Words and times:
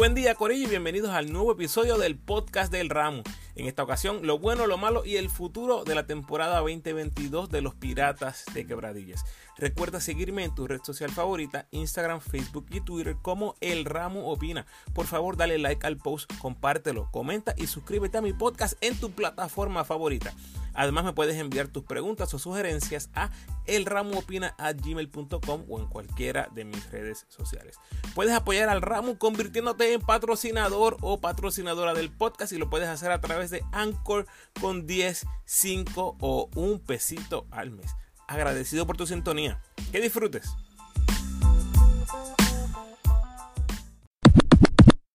Buen 0.00 0.14
día 0.14 0.34
Corillo 0.34 0.66
y 0.66 0.70
bienvenidos 0.70 1.10
al 1.10 1.30
nuevo 1.30 1.52
episodio 1.52 1.98
del 1.98 2.16
podcast 2.16 2.72
del 2.72 2.88
Ramo. 2.88 3.22
En 3.54 3.66
esta 3.66 3.82
ocasión, 3.82 4.26
lo 4.26 4.38
bueno, 4.38 4.66
lo 4.66 4.78
malo 4.78 5.04
y 5.04 5.16
el 5.16 5.28
futuro 5.28 5.84
de 5.84 5.94
la 5.94 6.06
temporada 6.06 6.60
2022 6.60 7.50
de 7.50 7.60
los 7.60 7.74
Piratas 7.74 8.46
de 8.54 8.66
Quebradillas. 8.66 9.26
Recuerda 9.58 10.00
seguirme 10.00 10.44
en 10.44 10.54
tu 10.54 10.66
red 10.66 10.80
social 10.82 11.10
favorita, 11.10 11.66
Instagram, 11.70 12.22
Facebook 12.22 12.64
y 12.70 12.80
Twitter 12.80 13.16
como 13.20 13.56
El 13.60 13.84
Ramo 13.84 14.30
Opina. 14.30 14.64
Por 14.94 15.04
favor, 15.04 15.36
dale 15.36 15.58
like 15.58 15.86
al 15.86 15.98
post, 15.98 16.32
compártelo, 16.38 17.10
comenta 17.10 17.54
y 17.58 17.66
suscríbete 17.66 18.16
a 18.16 18.22
mi 18.22 18.32
podcast 18.32 18.82
en 18.82 18.98
tu 18.98 19.10
plataforma 19.10 19.84
favorita. 19.84 20.32
Además 20.74 21.04
me 21.04 21.12
puedes 21.12 21.36
enviar 21.36 21.68
tus 21.68 21.84
preguntas 21.84 22.32
o 22.34 22.38
sugerencias 22.38 23.10
a 23.14 23.30
elramoopina.gmail.com 23.66 25.64
o 25.68 25.78
en 25.80 25.86
cualquiera 25.86 26.48
de 26.54 26.64
mis 26.64 26.90
redes 26.90 27.26
sociales. 27.28 27.76
Puedes 28.14 28.32
apoyar 28.34 28.68
al 28.68 28.82
Ramo 28.82 29.18
convirtiéndote 29.18 29.92
en 29.92 30.00
patrocinador 30.00 30.96
o 31.00 31.20
patrocinadora 31.20 31.94
del 31.94 32.10
podcast 32.10 32.52
y 32.52 32.58
lo 32.58 32.70
puedes 32.70 32.88
hacer 32.88 33.10
a 33.12 33.20
través 33.20 33.50
de 33.50 33.64
Anchor 33.72 34.26
con 34.60 34.86
10, 34.86 35.26
5 35.44 36.16
o 36.20 36.50
un 36.54 36.80
pesito 36.80 37.46
al 37.50 37.70
mes. 37.70 37.94
Agradecido 38.28 38.86
por 38.86 38.96
tu 38.96 39.06
sintonía. 39.06 39.60
Que 39.90 40.00
disfrutes. 40.00 40.54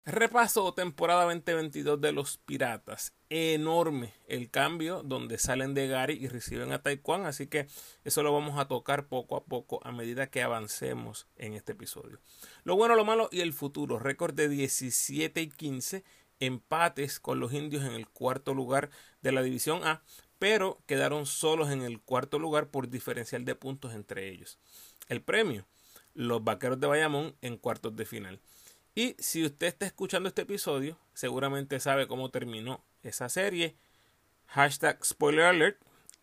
Repaso 0.06 0.74
temporada 0.74 1.24
2022 1.24 1.98
de 1.98 2.12
los 2.12 2.36
Piratas. 2.36 3.14
Enorme 3.30 4.12
el 4.28 4.50
cambio 4.50 5.02
donde 5.02 5.38
salen 5.38 5.72
de 5.72 5.88
Gary 5.88 6.18
y 6.20 6.28
reciben 6.28 6.72
a 6.72 6.82
Taekwondo, 6.82 7.26
así 7.26 7.46
que 7.46 7.68
eso 8.04 8.22
lo 8.22 8.30
vamos 8.30 8.58
a 8.58 8.68
tocar 8.68 9.06
poco 9.06 9.34
a 9.34 9.44
poco 9.44 9.80
a 9.82 9.92
medida 9.92 10.26
que 10.26 10.42
avancemos 10.42 11.26
en 11.36 11.54
este 11.54 11.72
episodio. 11.72 12.20
Lo 12.64 12.76
bueno, 12.76 12.96
lo 12.96 13.06
malo 13.06 13.30
y 13.32 13.40
el 13.40 13.54
futuro. 13.54 13.98
Récord 13.98 14.34
de 14.34 14.50
17 14.50 15.40
y 15.40 15.48
15, 15.48 16.04
empates 16.38 17.18
con 17.18 17.40
los 17.40 17.54
indios 17.54 17.82
en 17.82 17.92
el 17.92 18.06
cuarto 18.06 18.52
lugar 18.52 18.90
de 19.22 19.32
la 19.32 19.40
División 19.40 19.86
A, 19.86 20.02
pero 20.38 20.82
quedaron 20.84 21.24
solos 21.24 21.70
en 21.70 21.80
el 21.80 21.98
cuarto 21.98 22.38
lugar 22.38 22.68
por 22.68 22.90
diferencial 22.90 23.46
de 23.46 23.54
puntos 23.54 23.94
entre 23.94 24.28
ellos. 24.28 24.58
El 25.08 25.22
premio, 25.22 25.64
los 26.12 26.44
Vaqueros 26.44 26.78
de 26.78 26.88
Bayamón 26.88 27.36
en 27.40 27.56
cuartos 27.56 27.96
de 27.96 28.04
final. 28.04 28.38
Y 28.94 29.16
si 29.18 29.44
usted 29.44 29.66
está 29.66 29.86
escuchando 29.86 30.28
este 30.28 30.42
episodio, 30.42 30.96
seguramente 31.14 31.80
sabe 31.80 32.06
cómo 32.06 32.30
terminó 32.30 32.84
esa 33.02 33.28
serie. 33.28 33.76
Hashtag 34.46 35.04
spoiler 35.04 35.46
alert. 35.46 35.80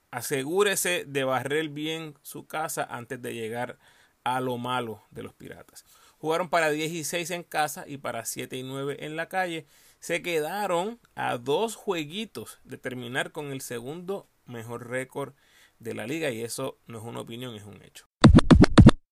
Asegúrese 0.09 1.03
de 1.05 1.23
barrer 1.25 1.69
bien 1.69 2.15
su 2.21 2.47
casa 2.47 2.83
antes 2.89 3.21
de 3.21 3.33
llegar 3.33 3.77
a 4.23 4.39
lo 4.39 4.57
malo 4.57 5.03
de 5.11 5.23
los 5.23 5.33
piratas. 5.33 5.85
Jugaron 6.17 6.49
para 6.49 6.69
10 6.69 6.91
y 6.91 7.03
6 7.03 7.31
en 7.31 7.43
casa 7.43 7.85
y 7.87 7.97
para 7.97 8.23
7 8.23 8.55
y 8.55 8.63
9 8.63 9.05
en 9.05 9.15
la 9.17 9.27
calle. 9.27 9.65
Se 9.99 10.21
quedaron 10.21 10.99
a 11.15 11.37
dos 11.37 11.75
jueguitos 11.75 12.59
de 12.63 12.77
terminar 12.77 13.31
con 13.31 13.51
el 13.51 13.61
segundo 13.61 14.29
mejor 14.45 14.89
récord 14.89 15.33
de 15.79 15.93
la 15.93 16.07
liga 16.07 16.29
y 16.29 16.41
eso 16.41 16.77
no 16.87 16.99
es 16.99 17.03
una 17.03 17.21
opinión, 17.21 17.55
es 17.55 17.63
un 17.63 17.81
hecho. 17.81 18.07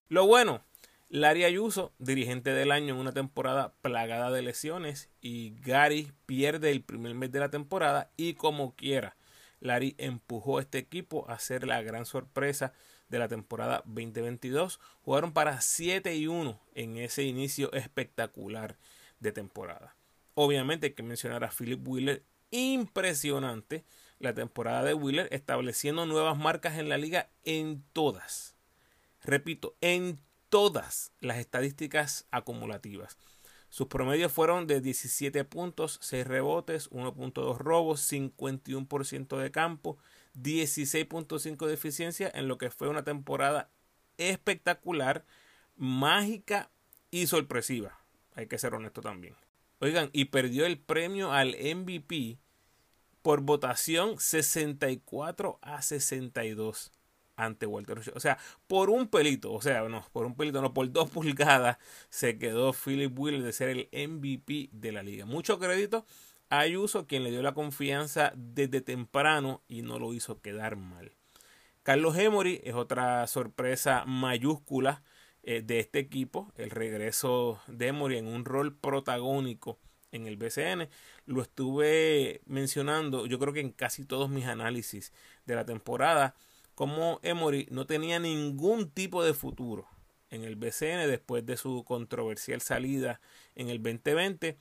Lo 0.07 0.25
bueno, 0.27 0.63
Larry 1.11 1.43
Ayuso, 1.43 1.91
dirigente 1.97 2.51
del 2.51 2.71
año 2.71 2.93
en 2.93 2.99
una 2.99 3.11
temporada 3.11 3.73
plagada 3.81 4.29
de 4.29 4.43
lesiones 4.43 5.09
y 5.21 5.55
Gary 5.59 6.11
pierde 6.27 6.69
el 6.69 6.83
primer 6.83 7.15
mes 7.15 7.31
de 7.31 7.39
la 7.39 7.49
temporada 7.49 8.11
y 8.15 8.35
como 8.35 8.75
quiera, 8.75 9.17
Larry 9.59 9.95
empujó 9.97 10.59
a 10.59 10.61
este 10.61 10.77
equipo 10.77 11.27
a 11.27 11.39
ser 11.39 11.65
la 11.65 11.81
gran 11.81 12.05
sorpresa 12.05 12.73
de 13.09 13.17
la 13.17 13.27
temporada 13.27 13.81
2022. 13.87 14.79
Jugaron 15.01 15.33
para 15.33 15.61
7 15.61 16.15
y 16.15 16.27
1 16.27 16.61
en 16.75 16.97
ese 16.97 17.23
inicio 17.23 17.73
espectacular 17.73 18.77
de 19.19 19.31
temporada. 19.31 19.95
Obviamente 20.35 20.87
hay 20.87 20.93
que 20.93 21.01
mencionar 21.01 21.43
a 21.43 21.49
Philip 21.49 21.85
Wheeler, 21.87 22.23
impresionante 22.51 23.83
la 24.19 24.35
temporada 24.35 24.83
de 24.83 24.93
Wheeler, 24.93 25.27
estableciendo 25.31 26.05
nuevas 26.05 26.37
marcas 26.37 26.77
en 26.77 26.87
la 26.87 26.99
liga 26.99 27.31
en 27.45 27.83
todas. 27.93 28.55
Repito, 29.23 29.75
en 29.81 30.19
todas 30.49 31.13
las 31.21 31.37
estadísticas 31.37 32.27
acumulativas. 32.31 33.17
Sus 33.69 33.87
promedios 33.87 34.31
fueron 34.31 34.65
de 34.65 34.81
17 34.81 35.43
puntos, 35.45 35.99
6 36.01 36.25
rebotes, 36.25 36.89
1.2 36.89 37.57
robos, 37.59 38.11
51% 38.11 39.37
de 39.37 39.51
campo, 39.51 39.97
16.5 40.35 41.67
de 41.67 41.73
eficiencia 41.73 42.31
en 42.33 42.47
lo 42.47 42.57
que 42.57 42.71
fue 42.71 42.89
una 42.89 43.03
temporada 43.03 43.69
espectacular, 44.17 45.23
mágica 45.77 46.71
y 47.11 47.27
sorpresiva. 47.27 47.99
Hay 48.33 48.47
que 48.47 48.57
ser 48.57 48.73
honesto 48.73 49.01
también. 49.01 49.35
Oigan, 49.79 50.09
y 50.13 50.25
perdió 50.25 50.65
el 50.65 50.79
premio 50.79 51.31
al 51.31 51.49
MVP 51.49 52.39
por 53.21 53.41
votación 53.41 54.19
64 54.19 55.59
a 55.61 55.81
62 55.81 56.91
ante 57.39 57.65
Walter 57.65 58.01
O 58.13 58.19
sea, 58.19 58.37
por 58.67 58.89
un 58.89 59.07
pelito, 59.07 59.53
o 59.53 59.61
sea, 59.61 59.81
no, 59.87 60.05
por 60.11 60.25
un 60.25 60.35
pelito, 60.35 60.61
no, 60.61 60.73
por 60.73 60.91
dos 60.91 61.09
pulgadas 61.11 61.77
se 62.09 62.37
quedó 62.37 62.73
Philip 62.73 63.17
Wheeler 63.17 63.43
de 63.43 63.53
ser 63.53 63.69
el 63.69 64.09
MVP 64.09 64.69
de 64.71 64.91
la 64.91 65.03
liga. 65.03 65.25
Mucho 65.25 65.59
crédito 65.59 66.05
a 66.49 66.59
Ayuso, 66.59 67.07
quien 67.07 67.23
le 67.23 67.31
dio 67.31 67.41
la 67.41 67.53
confianza 67.53 68.33
desde 68.35 68.81
temprano 68.81 69.61
y 69.67 69.81
no 69.81 69.99
lo 69.99 70.13
hizo 70.13 70.41
quedar 70.41 70.75
mal. 70.75 71.13
Carlos 71.83 72.17
Emory 72.17 72.61
es 72.63 72.75
otra 72.75 73.25
sorpresa 73.27 74.03
mayúscula 74.05 75.01
eh, 75.43 75.61
de 75.61 75.79
este 75.79 75.99
equipo, 75.99 76.51
el 76.57 76.69
regreso 76.69 77.61
de 77.67 77.87
Emory 77.87 78.17
en 78.17 78.27
un 78.27 78.45
rol 78.45 78.75
protagónico 78.75 79.79
en 80.11 80.27
el 80.27 80.37
BCN. 80.37 80.89
Lo 81.25 81.41
estuve 81.41 82.41
mencionando, 82.45 83.25
yo 83.25 83.39
creo 83.39 83.53
que 83.53 83.61
en 83.61 83.71
casi 83.71 84.05
todos 84.05 84.29
mis 84.29 84.45
análisis 84.45 85.13
de 85.45 85.55
la 85.55 85.65
temporada 85.65 86.35
como 86.79 87.19
Emory 87.23 87.67
no 87.71 87.85
tenía 87.85 88.21
ningún 88.21 88.89
tipo 88.89 89.21
de 89.21 89.33
futuro 89.33 89.85
en 90.29 90.45
el 90.45 90.55
BCN 90.55 91.09
después 91.09 91.45
de 91.45 91.57
su 91.57 91.83
controversial 91.83 92.61
salida 92.61 93.19
en 93.55 93.67
el 93.67 93.83
2020. 93.83 94.57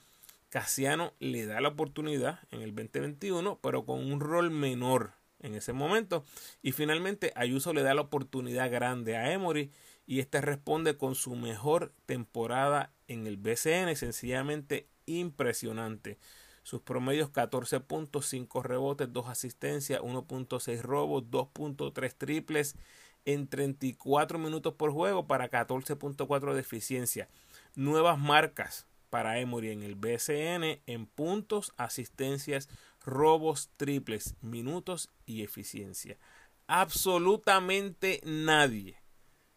Casiano 0.48 1.12
le 1.20 1.46
da 1.46 1.60
la 1.60 1.68
oportunidad 1.68 2.40
en 2.50 2.62
el 2.62 2.74
2021, 2.74 3.60
pero 3.62 3.86
con 3.86 4.04
un 4.04 4.18
rol 4.18 4.50
menor 4.50 5.12
en 5.38 5.54
ese 5.54 5.72
momento. 5.72 6.24
Y 6.60 6.72
finalmente 6.72 7.30
Ayuso 7.36 7.72
le 7.72 7.82
da 7.82 7.94
la 7.94 8.00
oportunidad 8.00 8.68
grande 8.68 9.16
a 9.16 9.32
Emory 9.32 9.70
y 10.04 10.18
este 10.18 10.40
responde 10.40 10.96
con 10.96 11.14
su 11.14 11.36
mejor 11.36 11.92
temporada 12.04 12.90
en 13.06 13.28
el 13.28 13.36
BCN, 13.36 13.94
sencillamente 13.94 14.88
impresionante. 15.06 16.18
Sus 16.68 16.82
promedios 16.82 17.30
14 17.30 17.80
puntos, 17.80 18.26
5 18.26 18.62
rebotes, 18.62 19.10
2 19.10 19.28
asistencias, 19.30 20.02
1.6 20.02 20.82
robos, 20.82 21.22
2.3 21.30 22.14
triples 22.14 22.76
en 23.24 23.48
34 23.48 24.38
minutos 24.38 24.74
por 24.74 24.92
juego 24.92 25.26
para 25.26 25.50
14.4 25.50 26.52
de 26.52 26.60
eficiencia. 26.60 27.30
Nuevas 27.74 28.18
marcas 28.18 28.86
para 29.08 29.38
Emory 29.38 29.70
en 29.70 29.82
el 29.82 29.94
BCN 29.94 30.82
en 30.84 31.06
puntos, 31.06 31.72
asistencias, 31.78 32.68
robos, 33.02 33.70
triples, 33.78 34.34
minutos 34.42 35.08
y 35.24 35.44
eficiencia. 35.44 36.18
Absolutamente 36.66 38.20
nadie 38.26 39.00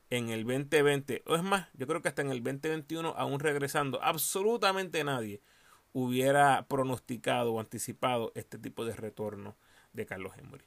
en 0.10 0.30
el 0.30 0.46
2020, 0.46 1.24
o 1.26 1.36
es 1.36 1.44
más, 1.44 1.68
yo 1.74 1.88
creo 1.88 2.02
que 2.02 2.08
hasta 2.08 2.22
en 2.22 2.32
el 2.32 2.42
2021, 2.42 3.16
aún 3.18 3.42
regresando, 3.42 4.02
absolutamente 4.02 5.04
nadie 5.04 5.42
hubiera 5.94 6.66
pronosticado 6.68 7.54
o 7.54 7.60
anticipado 7.60 8.32
este 8.36 8.58
tipo 8.58 8.86
de 8.86 8.96
retorno 8.96 9.56
de 9.94 10.06
Carlos 10.06 10.34
Emory. 10.38 10.66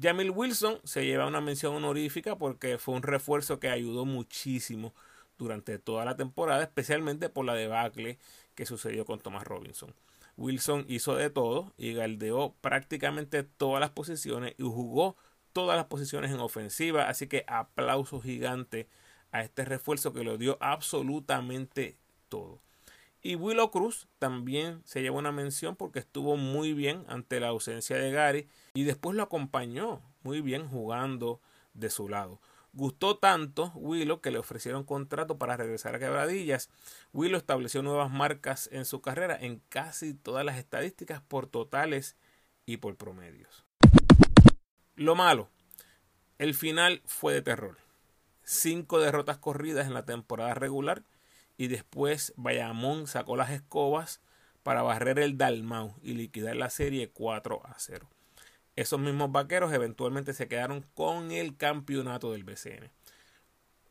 Jamil 0.00 0.30
Wilson 0.30 0.80
se 0.84 1.04
lleva 1.04 1.26
una 1.26 1.40
mención 1.40 1.74
honorífica 1.74 2.36
porque 2.36 2.78
fue 2.78 2.94
un 2.94 3.02
refuerzo 3.02 3.60
que 3.60 3.68
ayudó 3.68 4.04
muchísimo 4.04 4.94
durante 5.36 5.78
toda 5.78 6.04
la 6.04 6.16
temporada, 6.16 6.62
especialmente 6.62 7.28
por 7.28 7.44
la 7.44 7.54
debacle 7.54 8.18
que 8.54 8.66
sucedió 8.66 9.04
con 9.04 9.20
Thomas 9.20 9.44
Robinson. 9.44 9.94
Wilson 10.36 10.86
hizo 10.88 11.16
de 11.16 11.28
todo 11.28 11.74
y 11.76 11.92
galdeó 11.92 12.54
prácticamente 12.60 13.42
todas 13.42 13.80
las 13.80 13.90
posiciones 13.90 14.54
y 14.56 14.62
jugó 14.62 15.16
todas 15.52 15.76
las 15.76 15.86
posiciones 15.86 16.30
en 16.30 16.40
ofensiva, 16.40 17.08
así 17.08 17.26
que 17.26 17.44
aplauso 17.46 18.20
gigante 18.20 18.88
a 19.32 19.42
este 19.42 19.64
refuerzo 19.64 20.12
que 20.12 20.24
lo 20.24 20.38
dio 20.38 20.56
absolutamente 20.60 21.98
todo. 22.28 22.62
Y 23.22 23.34
Willow 23.34 23.70
Cruz 23.70 24.08
también 24.18 24.82
se 24.84 25.02
lleva 25.02 25.18
una 25.18 25.32
mención 25.32 25.76
porque 25.76 25.98
estuvo 25.98 26.36
muy 26.36 26.72
bien 26.72 27.04
ante 27.08 27.38
la 27.38 27.48
ausencia 27.48 27.96
de 27.96 28.10
Gary 28.12 28.48
y 28.72 28.84
después 28.84 29.14
lo 29.14 29.22
acompañó 29.22 30.00
muy 30.22 30.40
bien 30.40 30.66
jugando 30.68 31.40
de 31.74 31.90
su 31.90 32.08
lado. 32.08 32.40
Gustó 32.72 33.18
tanto 33.18 33.72
Willow 33.74 34.20
que 34.20 34.30
le 34.30 34.38
ofrecieron 34.38 34.84
contrato 34.84 35.36
para 35.38 35.56
regresar 35.56 35.94
a 35.94 35.98
Quebradillas. 35.98 36.70
Willow 37.12 37.36
estableció 37.36 37.82
nuevas 37.82 38.10
marcas 38.10 38.70
en 38.72 38.84
su 38.84 39.02
carrera 39.02 39.36
en 39.38 39.60
casi 39.68 40.14
todas 40.14 40.44
las 40.44 40.56
estadísticas 40.56 41.20
por 41.20 41.46
totales 41.46 42.16
y 42.64 42.78
por 42.78 42.96
promedios. 42.96 43.64
Lo 44.94 45.14
malo, 45.14 45.50
el 46.38 46.54
final 46.54 47.02
fue 47.04 47.34
de 47.34 47.42
terror. 47.42 47.76
Cinco 48.44 48.98
derrotas 48.98 49.38
corridas 49.38 49.86
en 49.86 49.94
la 49.94 50.04
temporada 50.06 50.54
regular 50.54 51.02
y 51.60 51.68
después 51.68 52.32
Bayamón 52.38 53.06
sacó 53.06 53.36
las 53.36 53.50
escobas 53.50 54.22
para 54.62 54.80
barrer 54.80 55.18
el 55.18 55.36
Dalmau 55.36 55.94
y 56.02 56.14
liquidar 56.14 56.56
la 56.56 56.70
serie 56.70 57.10
4 57.10 57.60
a 57.66 57.74
0. 57.76 58.08
Esos 58.76 58.98
mismos 58.98 59.30
vaqueros 59.30 59.70
eventualmente 59.74 60.32
se 60.32 60.48
quedaron 60.48 60.86
con 60.94 61.30
el 61.32 61.58
campeonato 61.58 62.32
del 62.32 62.44
BCN. 62.44 62.90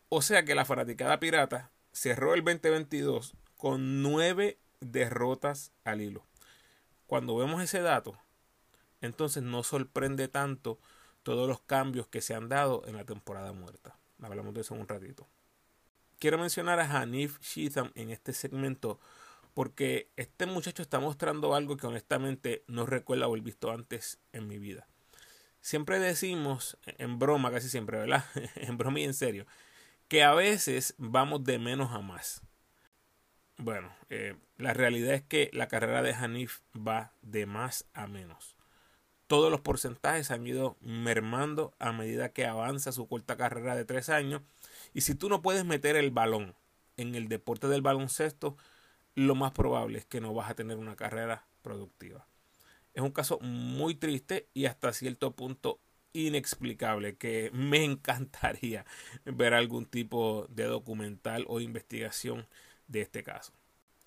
O 0.09 0.23
sea 0.23 0.45
que 0.45 0.55
la 0.55 0.65
fanaticada 0.65 1.19
pirata 1.19 1.69
cerró 1.91 2.33
el 2.33 2.43
2022 2.43 3.35
con 3.55 4.01
nueve 4.01 4.57
derrotas 4.79 5.71
al 5.83 6.01
hilo. 6.01 6.25
Cuando 7.05 7.35
vemos 7.35 7.61
ese 7.61 7.81
dato, 7.81 8.17
entonces 8.99 9.43
no 9.43 9.61
sorprende 9.61 10.27
tanto 10.27 10.79
todos 11.21 11.47
los 11.47 11.61
cambios 11.61 12.07
que 12.07 12.21
se 12.21 12.33
han 12.33 12.49
dado 12.49 12.81
en 12.87 12.97
la 12.97 13.05
temporada 13.05 13.53
muerta. 13.53 13.95
Hablamos 14.23 14.55
de 14.55 14.61
eso 14.61 14.73
en 14.73 14.81
un 14.81 14.87
ratito. 14.87 15.27
Quiero 16.19 16.37
mencionar 16.37 16.79
a 16.79 16.99
Hanif 16.99 17.39
Shitham 17.39 17.91
en 17.95 18.09
este 18.09 18.33
segmento 18.33 18.99
porque 19.53 20.09
este 20.17 20.45
muchacho 20.45 20.81
está 20.81 20.99
mostrando 20.99 21.55
algo 21.55 21.77
que 21.77 21.87
honestamente 21.87 22.63
no 22.67 22.85
recuerdo 22.85 23.25
haber 23.25 23.41
visto 23.41 23.71
antes 23.71 24.19
en 24.33 24.47
mi 24.47 24.57
vida. 24.57 24.87
Siempre 25.61 25.99
decimos, 25.99 26.77
en 26.85 27.19
broma 27.19 27.51
casi 27.51 27.69
siempre, 27.69 27.99
¿verdad? 27.99 28.25
en 28.55 28.77
broma 28.77 28.99
y 28.99 29.05
en 29.05 29.13
serio, 29.13 29.45
que 30.07 30.23
a 30.23 30.33
veces 30.33 30.93
vamos 30.97 31.43
de 31.43 31.59
menos 31.59 31.91
a 31.91 31.99
más. 31.99 32.41
Bueno, 33.57 33.93
eh, 34.09 34.35
la 34.57 34.73
realidad 34.73 35.13
es 35.13 35.21
que 35.21 35.49
la 35.53 35.67
carrera 35.67 36.01
de 36.01 36.13
Hanif 36.13 36.59
va 36.75 37.13
de 37.21 37.45
más 37.45 37.85
a 37.93 38.07
menos. 38.07 38.55
Todos 39.27 39.51
los 39.51 39.61
porcentajes 39.61 40.31
han 40.31 40.47
ido 40.47 40.75
mermando 40.81 41.73
a 41.79 41.91
medida 41.91 42.29
que 42.29 42.45
avanza 42.45 42.91
su 42.91 43.07
corta 43.07 43.37
carrera 43.37 43.75
de 43.75 43.85
tres 43.85 44.09
años. 44.09 44.41
Y 44.93 45.01
si 45.01 45.15
tú 45.15 45.29
no 45.29 45.41
puedes 45.41 45.65
meter 45.65 45.95
el 45.95 46.11
balón 46.11 46.55
en 46.97 47.15
el 47.15 47.27
deporte 47.27 47.67
del 47.67 47.81
baloncesto, 47.81 48.57
lo 49.15 49.35
más 49.35 49.51
probable 49.51 49.99
es 49.99 50.05
que 50.05 50.21
no 50.21 50.33
vas 50.33 50.49
a 50.49 50.55
tener 50.55 50.77
una 50.77 50.95
carrera 50.95 51.45
productiva. 51.61 52.25
Es 52.93 53.03
un 53.03 53.11
caso 53.11 53.39
muy 53.39 53.95
triste 53.95 54.47
y 54.53 54.65
hasta 54.65 54.93
cierto 54.93 55.31
punto 55.31 55.79
inexplicable 56.13 57.17
que 57.17 57.51
me 57.53 57.83
encantaría 57.83 58.85
ver 59.25 59.53
algún 59.53 59.85
tipo 59.85 60.47
de 60.49 60.65
documental 60.65 61.45
o 61.47 61.59
investigación 61.59 62.47
de 62.87 63.01
este 63.01 63.23
caso. 63.23 63.53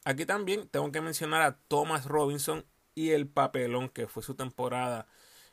Aquí 0.05 0.27
también 0.27 0.69
tengo 0.69 0.91
que 0.91 1.01
mencionar 1.01 1.43
a 1.43 1.57
Thomas 1.69 2.07
Robinson 2.07 2.65
y 2.95 3.11
el 3.11 3.29
papelón 3.29 3.89
que 3.89 4.09
fue 4.09 4.23
su 4.23 4.35
temporada 4.35 5.07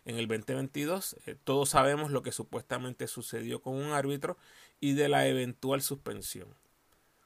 en 0.05 0.17
el 0.17 0.27
2022. 0.27 1.15
Eh, 1.25 1.35
todos 1.43 1.69
sabemos 1.69 2.11
lo 2.11 2.23
que 2.23 2.31
supuestamente 2.31 3.07
sucedió 3.07 3.61
con 3.61 3.75
un 3.75 3.93
árbitro 3.93 4.37
y 4.79 4.93
de 4.93 5.09
la 5.09 5.27
eventual 5.27 5.81
suspensión. 5.81 6.55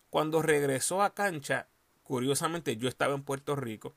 Cuando 0.10 0.42
regresó 0.42 1.02
a 1.02 1.14
cancha, 1.14 1.68
curiosamente 2.04 2.78
yo 2.78 2.88
estaba 2.88 3.16
en 3.16 3.24
Puerto 3.24 3.56
Rico 3.56 3.96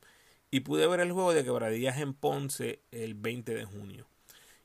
y 0.51 0.61
pude 0.61 0.87
ver 0.87 1.01
el 1.01 1.13
juego 1.13 1.33
de 1.35 1.45
quebradillas 1.45 1.99
en 1.99 2.15
Ponce 2.15 2.81
el 2.91 3.15
20 3.15 3.55
de 3.55 3.65
junio. 3.65 4.07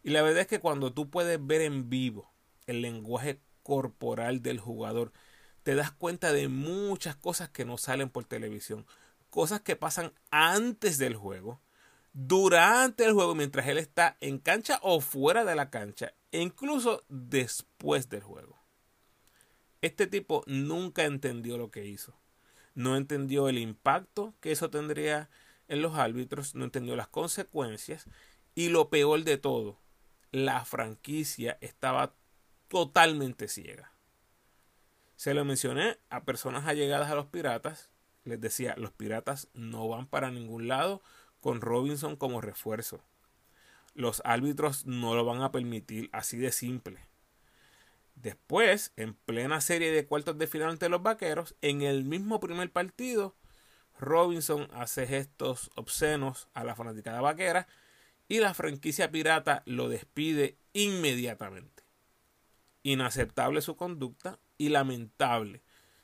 Y 0.03 0.11
la 0.11 0.21
verdad 0.21 0.41
es 0.41 0.47
que 0.47 0.59
cuando 0.59 0.93
tú 0.93 1.09
puedes 1.09 1.45
ver 1.45 1.61
en 1.61 1.89
vivo 1.89 2.31
el 2.67 2.81
lenguaje 2.81 3.39
corporal 3.63 4.41
del 4.41 4.59
jugador, 4.59 5.11
te 5.63 5.75
das 5.75 5.91
cuenta 5.91 6.33
de 6.33 6.47
muchas 6.47 7.15
cosas 7.15 7.49
que 7.49 7.65
no 7.65 7.77
salen 7.77 8.09
por 8.09 8.25
televisión. 8.25 8.85
Cosas 9.29 9.61
que 9.61 9.75
pasan 9.75 10.13
antes 10.29 10.97
del 10.97 11.15
juego, 11.15 11.61
durante 12.13 13.05
el 13.05 13.13
juego, 13.13 13.35
mientras 13.35 13.67
él 13.67 13.77
está 13.77 14.17
en 14.19 14.39
cancha 14.39 14.79
o 14.81 14.99
fuera 14.99 15.45
de 15.45 15.55
la 15.55 15.69
cancha, 15.69 16.13
e 16.31 16.41
incluso 16.41 17.03
después 17.07 18.09
del 18.09 18.23
juego. 18.23 18.60
Este 19.81 20.07
tipo 20.07 20.43
nunca 20.45 21.05
entendió 21.05 21.57
lo 21.57 21.71
que 21.71 21.85
hizo. 21.85 22.13
No 22.75 22.95
entendió 22.95 23.49
el 23.49 23.57
impacto 23.57 24.33
que 24.39 24.51
eso 24.51 24.69
tendría 24.69 25.29
en 25.67 25.81
los 25.81 25.95
árbitros, 25.95 26.55
no 26.55 26.65
entendió 26.65 26.95
las 26.95 27.07
consecuencias 27.07 28.05
y 28.53 28.69
lo 28.69 28.89
peor 28.89 29.23
de 29.23 29.37
todo, 29.37 29.79
la 30.31 30.63
franquicia 30.65 31.57
estaba 31.61 32.13
totalmente 32.67 33.47
ciega. 33.47 33.91
Se 35.15 35.33
lo 35.33 35.45
mencioné 35.45 35.97
a 36.09 36.23
personas 36.23 36.67
allegadas 36.67 37.11
a 37.11 37.15
los 37.15 37.27
piratas. 37.27 37.91
Les 38.23 38.39
decía, 38.39 38.75
los 38.77 38.91
piratas 38.91 39.49
no 39.53 39.87
van 39.87 40.07
para 40.07 40.31
ningún 40.31 40.67
lado 40.67 41.01
con 41.39 41.61
Robinson 41.61 42.15
como 42.15 42.41
refuerzo. 42.41 43.03
Los 43.93 44.21
árbitros 44.25 44.85
no 44.85 45.15
lo 45.15 45.25
van 45.25 45.41
a 45.41 45.51
permitir 45.51 46.09
así 46.13 46.37
de 46.37 46.51
simple. 46.51 47.10
Después, 48.21 48.93
en 48.97 49.15
plena 49.15 49.61
serie 49.61 49.91
de 49.91 50.05
cuartos 50.05 50.37
de 50.37 50.45
final 50.45 50.69
ante 50.69 50.89
los 50.89 51.01
vaqueros, 51.01 51.55
en 51.61 51.81
el 51.81 52.03
mismo 52.03 52.39
primer 52.39 52.71
partido, 52.71 53.35
Robinson 53.97 54.67
hace 54.73 55.07
gestos 55.07 55.71
obscenos 55.75 56.47
a 56.53 56.63
la 56.63 56.75
fanaticada 56.75 57.19
vaquera 57.21 57.67
y 58.27 58.39
la 58.39 58.53
franquicia 58.53 59.09
pirata 59.09 59.63
lo 59.65 59.89
despide 59.89 60.59
inmediatamente. 60.73 61.83
Inaceptable 62.83 63.61
su 63.61 63.75
conducta 63.75 64.39
y 64.59 64.69
lamentable 64.69 65.63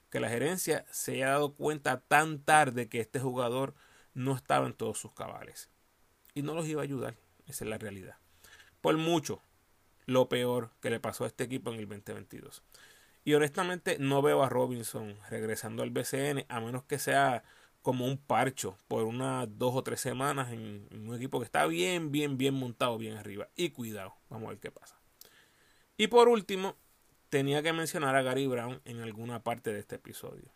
que 0.10 0.19
la 0.19 0.30
gerencia 0.30 0.86
se 0.90 1.14
haya 1.14 1.30
dado 1.30 1.54
cuenta 1.54 2.00
tan 2.00 2.40
tarde 2.40 2.90
que 2.90 3.00
este 3.00 3.19
jugador 3.19 3.75
no 4.16 4.36
estaba 4.36 4.66
en 4.66 4.74
todos 4.74 4.98
sus 4.98 5.14
cabales. 5.14 5.69
Y 6.34 6.42
no 6.42 6.56
los 6.56 6.68
iba 6.68 6.81
a 6.81 6.84
ayudar, 6.84 7.16
esa 7.46 7.64
es 7.64 7.69
la 7.69 7.78
realidad. 7.78 8.18
Por 8.81 8.98
mucho, 8.98 9.42
lo 10.07 10.27
peor 10.27 10.71
que 10.81 10.89
le 10.89 11.00
pasó 11.00 11.25
a 11.25 11.27
este 11.27 11.44
equipo 11.44 11.71
en 11.71 11.80
el 11.80 11.88
2022. 11.88 12.63
Y 13.24 13.33
honestamente 13.36 13.98
no 14.00 14.21
veo 14.21 14.42
a 14.42 14.50
Robinson 14.50 15.15
regresando 15.30 15.83
al 15.83 15.92
BCN 15.92 16.45
a 16.48 16.59
menos 16.59 16.83
que 16.83 16.98
sea 16.98 17.44
como 17.81 18.06
un 18.06 18.18
parcho 18.18 18.77
por 18.88 19.04
unas 19.04 19.48
dos 19.57 19.75
o 19.75 19.83
tres 19.83 20.01
semanas 20.01 20.51
en, 20.51 20.88
un 20.92 21.15
equipo 21.15 21.39
que 21.39 21.45
está 21.45 21.65
bien, 21.68 22.12
bien, 22.12 22.38
bien 22.38 22.54
montado, 22.54 22.98
bien 22.98 23.18
arriba. 23.18 23.50
Y 23.56 23.69
cuidado, 23.69 24.15
vamos 24.30 24.48
a 24.48 24.50
ver 24.51 24.59
qué 24.59 24.71
pasa. 24.71 25.00
Y 25.98 26.07
por 26.07 26.30
último, 26.30 26.75
tenía 27.30 27.62
que 27.62 27.74
mencionar 27.74 28.15
a 28.15 28.21
Gary 28.21 28.48
Brown 28.48 28.81
en 28.86 29.01
alguna 29.01 29.44
parte 29.44 29.74
de 29.74 29.80
este 29.80 29.95
episodio. 29.95 30.51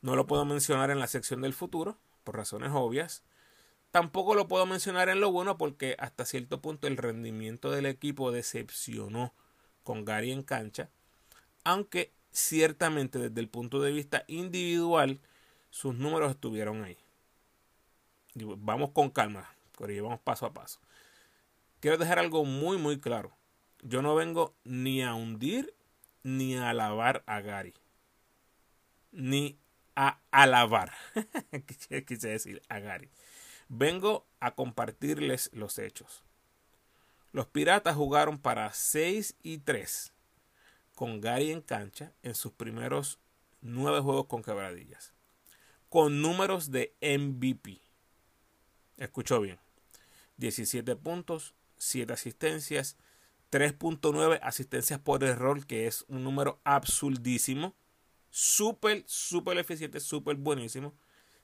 No 0.00 0.16
lo 0.16 0.26
puedo 0.26 0.44
mencionar 0.44 0.90
en 0.90 0.98
la 0.98 1.06
sección 1.06 1.42
del 1.42 1.54
futuro, 1.54 1.98
por 2.24 2.36
razones 2.36 2.70
obvias. 2.72 3.24
Tampoco 3.92 4.34
lo 4.34 4.48
puedo 4.48 4.64
mencionar 4.64 5.10
en 5.10 5.20
lo 5.20 5.30
bueno 5.30 5.58
porque 5.58 5.96
hasta 5.98 6.24
cierto 6.24 6.62
punto 6.62 6.86
el 6.86 6.96
rendimiento 6.96 7.70
del 7.70 7.84
equipo 7.84 8.32
decepcionó 8.32 9.34
con 9.84 10.06
Gary 10.06 10.32
en 10.32 10.42
cancha, 10.42 10.88
aunque 11.62 12.10
ciertamente 12.32 13.18
desde 13.18 13.38
el 13.38 13.48
punto 13.48 13.80
de 13.80 13.92
vista 13.92 14.24
individual 14.28 15.20
sus 15.68 15.94
números 15.94 16.30
estuvieron 16.30 16.82
ahí. 16.82 16.96
Vamos 18.34 18.92
con 18.92 19.10
calma, 19.10 19.54
pero 19.78 20.04
vamos 20.04 20.20
paso 20.20 20.46
a 20.46 20.54
paso. 20.54 20.80
Quiero 21.80 21.98
dejar 21.98 22.18
algo 22.18 22.46
muy 22.46 22.78
muy 22.78 22.98
claro. 22.98 23.36
Yo 23.82 24.00
no 24.00 24.14
vengo 24.14 24.54
ni 24.64 25.02
a 25.02 25.12
hundir 25.12 25.74
ni 26.22 26.56
a 26.56 26.70
alabar 26.70 27.24
a 27.26 27.42
Gary. 27.42 27.74
Ni 29.10 29.58
a 29.96 30.18
alabar. 30.30 30.92
Quise 32.06 32.28
decir 32.28 32.62
a 32.70 32.78
Gary. 32.78 33.10
Vengo 33.74 34.26
a 34.38 34.54
compartirles 34.54 35.48
los 35.54 35.78
hechos. 35.78 36.22
Los 37.32 37.46
Piratas 37.46 37.96
jugaron 37.96 38.38
para 38.38 38.70
6 38.70 39.34
y 39.42 39.56
3 39.60 40.12
con 40.94 41.22
Gary 41.22 41.52
en 41.52 41.62
cancha 41.62 42.12
en 42.22 42.34
sus 42.34 42.52
primeros 42.52 43.18
9 43.62 44.00
juegos 44.00 44.26
con 44.26 44.42
quebradillas. 44.42 45.14
Con 45.88 46.20
números 46.20 46.70
de 46.70 46.94
MVP. 47.00 47.80
Escuchó 48.98 49.40
bien. 49.40 49.58
17 50.36 50.94
puntos, 50.96 51.54
7 51.78 52.12
asistencias, 52.12 52.98
3.9 53.50 54.38
asistencias 54.42 55.00
por 55.00 55.24
error, 55.24 55.64
que 55.66 55.86
es 55.86 56.04
un 56.08 56.24
número 56.24 56.60
absurdísimo. 56.64 57.74
Súper, 58.28 59.02
súper 59.06 59.56
eficiente, 59.56 59.98
súper 59.98 60.36
buenísimo. 60.36 60.92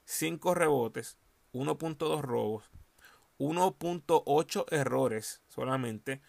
5 0.04 0.52
rebotes, 0.52 1.16
1.2 1.58 2.20
robos, 2.22 2.64
1.8 3.38 4.64
errores 4.70 5.42
solamente, 5.48 6.20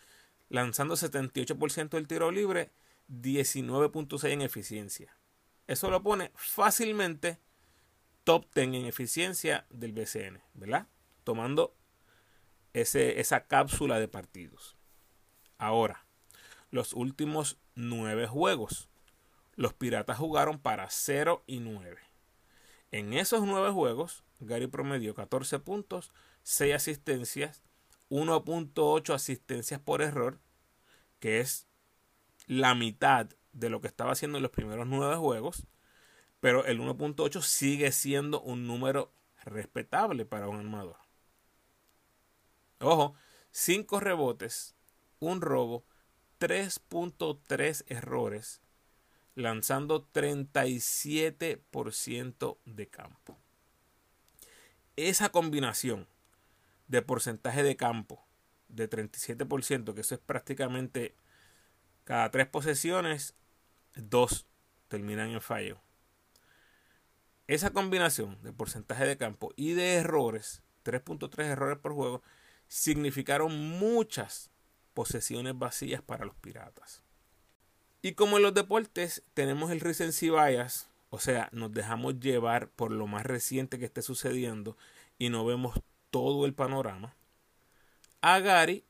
lanzando 0.50 0.96
78% 0.96 1.90
del 1.90 2.08
tiro 2.08 2.32
libre, 2.32 2.72
19.6 3.10 4.30
en 4.30 4.42
eficiencia. 4.42 5.16
Eso 5.68 5.90
lo 5.90 6.02
pone 6.02 6.32
fácilmente 6.36 7.40
top 8.24 8.48
10 8.54 8.68
en 8.68 8.86
eficiencia 8.86 9.66
del 9.70 9.94
BCN, 9.94 10.42
¿verdad? 10.56 10.88
Tomando 11.24 11.76
ese, 12.74 13.20
esa 13.20 13.46
cápsula 13.46 14.00
de 14.00 14.08
partidos. 14.08 14.78
Ahora, 15.58 16.06
los 16.72 16.94
últimos 16.94 17.58
nueve 17.76 18.28
juegos. 18.28 18.90
Los 19.56 19.74
Piratas 19.74 20.18
jugaron 20.18 20.60
para 20.60 20.90
0 20.90 21.44
y 21.46 21.60
9. 21.60 21.98
En 22.92 23.14
esos 23.14 23.42
nueve 23.44 23.72
juegos, 23.72 24.24
Gary 24.40 24.68
promedió 24.68 25.14
14 25.14 25.60
puntos, 25.60 26.12
6 26.44 26.76
asistencias, 26.76 27.64
1.8 28.10 29.14
asistencias 29.14 29.80
por 29.80 30.02
error, 30.02 30.40
que 31.20 31.40
es 31.40 31.68
la 32.48 32.74
mitad 32.76 33.28
de 33.54 33.70
lo 33.70 33.80
que 33.82 33.88
estaba 33.88 34.14
haciendo 34.14 34.38
en 34.38 34.44
los 34.44 34.52
primeros 34.52 34.88
nueve 34.88 35.16
juegos, 35.18 35.68
pero 36.40 36.66
el 36.66 36.80
1.8 36.80 37.42
sigue 37.42 37.92
siendo 37.92 38.42
un 38.42 38.66
número 38.66 39.12
respetable 39.44 40.26
para 40.26 40.48
un 40.48 40.56
armador. 40.58 40.98
Ojo, 42.80 43.14
5 43.52 44.00
rebotes, 44.00 44.76
un 45.20 45.42
robo, 45.42 45.84
3.3 46.40 47.84
errores, 47.88 48.62
lanzando 49.36 50.08
37% 50.08 52.58
de 52.66 52.88
campo. 52.88 53.38
Esa 55.08 55.30
combinación 55.30 56.08
de 56.90 57.02
porcentaje 57.02 57.64
de 57.64 57.78
campo 57.78 58.22
de 58.68 58.90
37%, 58.90 59.94
que 59.94 60.02
eso 60.02 60.16
es 60.16 60.20
prácticamente 60.20 61.16
cada 62.04 62.30
tres 62.32 62.48
posesiones, 62.48 63.34
dos 63.96 64.46
terminan 64.90 65.30
en 65.30 65.40
fallo. 65.40 65.80
Esa 67.48 67.70
combinación 67.70 68.44
de 68.44 68.52
porcentaje 68.52 69.06
de 69.06 69.16
campo 69.16 69.54
y 69.56 69.72
de 69.72 69.94
errores, 69.94 70.64
3.3 70.84 71.46
errores 71.46 71.78
por 71.78 71.94
juego, 71.94 72.22
significaron 72.68 73.58
muchas 73.58 74.52
posesiones 74.94 75.58
vacías 75.58 76.02
para 76.02 76.26
los 76.26 76.36
piratas. 76.36 77.04
Y 78.02 78.16
como 78.16 78.36
en 78.36 78.44
los 78.44 78.54
deportes 78.54 79.24
tenemos 79.34 79.72
el 79.72 79.80
recency 79.80 80.30
bias, 80.30 80.89
o 81.10 81.20
sea, 81.20 81.50
nos 81.52 81.72
dejamos 81.74 82.20
llevar 82.20 82.70
por 82.70 82.92
lo 82.92 83.08
más 83.08 83.26
reciente 83.26 83.80
que 83.80 83.86
esté 83.86 84.02
sucediendo 84.02 84.78
y 85.18 85.30
no 85.30 85.46
vemos 85.46 85.80
todo 86.12 86.46
el 86.46 86.54
panorama, 86.54 87.16
a 88.22 88.40
Gary 88.40 88.84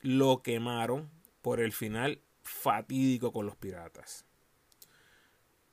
lo 0.00 0.42
quemaron 0.42 1.10
por 1.42 1.60
el 1.60 1.72
final 1.72 2.20
fatídico 2.42 3.32
con 3.32 3.46
los 3.46 3.56
piratas. 3.56 4.24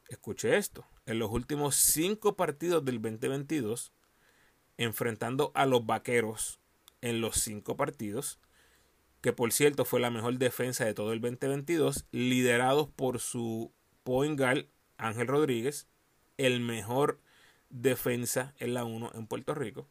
Escuche 0.09 0.57
esto, 0.57 0.85
en 1.05 1.19
los 1.19 1.31
últimos 1.31 1.75
cinco 1.75 2.35
partidos 2.35 2.83
del 2.85 3.01
2022, 3.01 3.91
enfrentando 4.77 5.51
a 5.55 5.65
los 5.65 5.85
vaqueros 5.85 6.59
en 7.01 7.21
los 7.21 7.37
cinco 7.37 7.75
partidos, 7.75 8.39
que 9.21 9.33
por 9.33 9.51
cierto 9.51 9.85
fue 9.85 9.99
la 9.99 10.11
mejor 10.11 10.37
defensa 10.37 10.85
de 10.85 10.93
todo 10.93 11.11
el 11.11 11.21
2022, 11.21 12.05
liderados 12.11 12.89
por 12.89 13.19
su 13.19 13.73
point 14.03 14.37
Ángel 14.97 15.27
Rodríguez, 15.27 15.87
el 16.37 16.59
mejor 16.59 17.19
defensa 17.69 18.53
en 18.59 18.73
la 18.73 18.85
1 18.85 19.11
en 19.13 19.27
Puerto 19.27 19.53
Rico. 19.55 19.87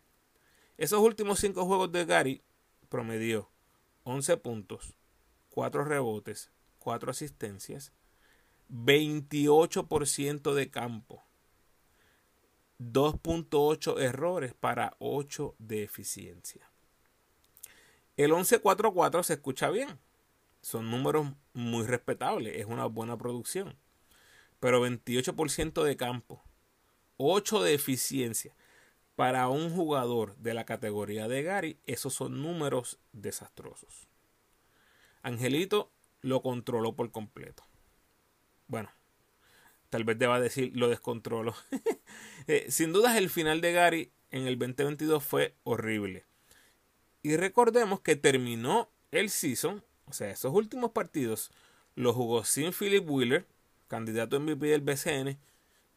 Esos 0.79 1.01
últimos 1.01 1.41
cinco 1.41 1.65
juegos 1.65 1.93
de 1.93 2.05
Gary 2.05 2.43
promedió 2.89 3.49
11 4.05 4.37
puntos, 4.37 4.95
4 5.51 5.85
rebotes, 5.85 6.51
4 6.79 7.11
asistencias, 7.11 7.93
28% 8.71 10.55
de 10.55 10.71
campo, 10.71 11.23
2.8 12.79 14.01
errores 14.01 14.55
para 14.55 14.97
8 14.99 15.55
de 15.59 15.83
eficiencia. 15.83 16.69
El 18.17 18.33
11-4-4 18.33 19.23
se 19.23 19.35
escucha 19.35 19.71
bien. 19.71 19.99
Son 20.63 20.91
números 20.91 21.29
muy 21.53 21.87
respetables. 21.87 22.57
Es 22.57 22.67
una 22.67 22.87
buena 22.87 23.17
producción. 23.17 23.77
Pero 24.61 24.87
28% 24.87 25.83
de 25.83 25.97
campo. 25.97 26.43
8 27.17 27.63
de 27.63 27.75
eficiencia. 27.75 28.55
Para 29.15 29.49
un 29.49 29.75
jugador 29.75 30.37
de 30.37 30.53
la 30.53 30.67
categoría 30.67 31.27
de 31.29 31.43
Gary, 31.43 31.79
esos 31.87 32.13
son 32.13 32.43
números 32.43 32.99
desastrosos. 33.13 34.09
Angelito 35.23 35.91
lo 36.21 36.43
controló 36.43 36.95
por 36.95 37.11
completo. 37.11 37.63
Bueno, 38.69 38.91
tal 39.89 40.05
vez 40.05 40.19
deba 40.19 40.41
decir 40.41 40.73
lo 40.75 40.89
descontrolo. 40.89 41.55
Eh, 42.49 42.67
sin 42.71 42.93
dudas 42.93 43.17
el 43.17 43.29
final 43.29 43.61
de 43.61 43.73
Gary 43.73 44.13
en 44.31 44.47
el 44.47 44.57
2022 44.57 45.25
fue 45.25 45.57
horrible. 45.65 46.27
Y 47.23 47.37
recordemos 47.37 48.03
que 48.03 48.15
terminó 48.15 48.89
el 49.11 49.31
season, 49.31 49.83
o 50.05 50.13
sea, 50.13 50.31
esos 50.31 50.55
últimos 50.55 50.93
partidos 50.93 51.51
los 51.97 52.15
jugó 52.15 52.45
sin 52.45 52.73
Philip 52.73 53.05
Wheeler, 53.11 53.49
candidato 53.89 54.39
MVP 54.41 54.67
del 54.67 54.81
BCN, 54.81 55.39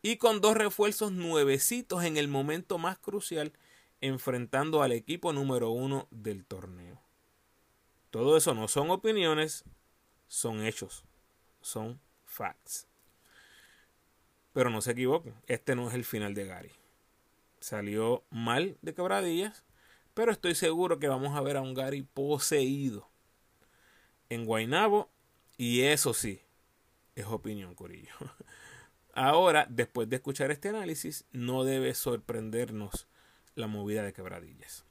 y 0.01 0.17
con 0.17 0.41
dos 0.41 0.55
refuerzos 0.55 1.11
nuevecitos 1.11 2.03
en 2.03 2.17
el 2.17 2.27
momento 2.27 2.77
más 2.77 2.97
crucial, 2.97 3.53
enfrentando 4.01 4.81
al 4.81 4.91
equipo 4.91 5.33
número 5.33 5.71
uno 5.71 6.07
del 6.11 6.45
torneo. 6.45 7.01
Todo 8.11 8.37
eso 8.37 8.53
no 8.53 8.67
son 8.67 8.89
opiniones, 8.89 9.65
son 10.27 10.65
hechos, 10.65 11.03
son 11.61 11.99
facts. 12.25 12.87
Pero 14.53 14.69
no 14.69 14.81
se 14.81 14.91
equivoquen, 14.91 15.35
este 15.47 15.75
no 15.75 15.89
es 15.89 15.93
el 15.93 16.05
final 16.05 16.33
de 16.33 16.45
Gary. 16.45 16.71
Salió 17.59 18.23
mal 18.29 18.77
de 18.81 18.93
quebradillas, 18.93 19.63
pero 20.13 20.31
estoy 20.31 20.55
seguro 20.55 20.99
que 20.99 21.07
vamos 21.07 21.35
a 21.35 21.41
ver 21.41 21.57
a 21.57 21.61
un 21.61 21.73
Gary 21.73 22.01
poseído 22.01 23.09
en 24.29 24.45
Guainabo. 24.45 25.09
Y 25.57 25.81
eso 25.81 26.13
sí, 26.13 26.41
es 27.21 27.27
opinión, 27.27 27.75
Corillo. 27.75 28.13
Ahora, 29.13 29.65
después 29.69 30.09
de 30.09 30.17
escuchar 30.17 30.51
este 30.51 30.69
análisis, 30.69 31.25
no 31.31 31.63
debe 31.63 31.93
sorprendernos 31.93 33.07
la 33.55 33.67
movida 33.67 34.03
de 34.03 34.13
quebradillas. 34.13 34.85